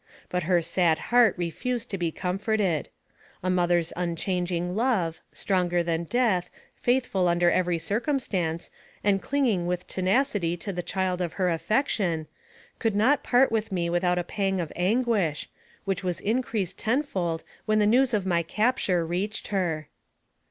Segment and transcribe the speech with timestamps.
[0.29, 2.89] But her sad heart re fused to be comforted.
[3.43, 8.71] A mother's unchanging love stronger than death, faithful under every circumstance,
[9.03, 12.25] and clinging with tenacity to the child of her affection,
[12.79, 15.47] could not part with me without a pang of anguish,
[15.85, 19.87] which was increased tenfold when the news of my capture reached her.